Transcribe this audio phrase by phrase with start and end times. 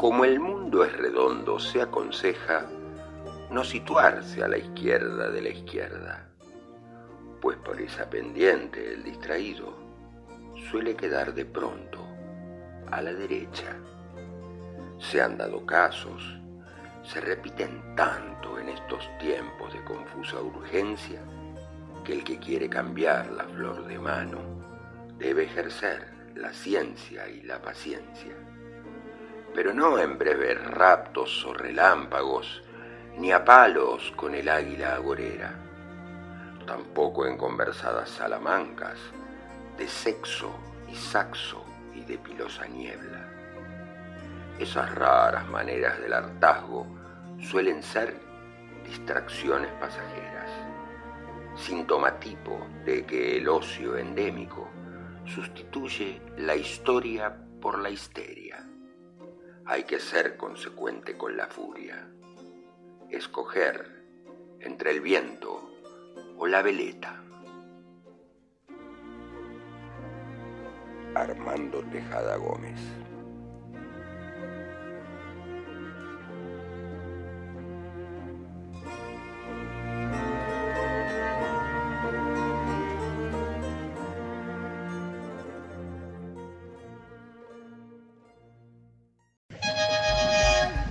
[0.00, 2.64] Como el mundo es redondo, se aconseja
[3.50, 6.26] no situarse a la izquierda de la izquierda,
[7.42, 9.76] pues por esa pendiente el distraído
[10.70, 11.98] suele quedar de pronto
[12.90, 13.76] a la derecha.
[14.98, 16.34] Se han dado casos,
[17.02, 21.20] se repiten tanto en estos tiempos de confusa urgencia,
[22.06, 24.38] que el que quiere cambiar la flor de mano
[25.18, 28.32] debe ejercer la ciencia y la paciencia,
[29.54, 32.62] pero no en breves raptos o relámpagos,
[33.18, 35.54] ni a palos con el águila agorera,
[36.66, 38.98] tampoco en conversadas salamancas
[39.76, 40.52] de sexo
[40.88, 41.64] y saxo
[41.94, 43.26] y de pilosa niebla.
[44.58, 46.86] Esas raras maneras del hartazgo
[47.38, 48.14] suelen ser
[48.84, 50.50] distracciones pasajeras,
[51.56, 54.68] sintomatipo de que el ocio endémico
[55.24, 58.69] sustituye la historia por la histeria.
[59.70, 62.04] Hay que ser consecuente con la furia,
[63.08, 64.04] escoger
[64.58, 65.70] entre el viento
[66.36, 67.22] o la veleta.
[71.14, 72.80] Armando Tejada Gómez.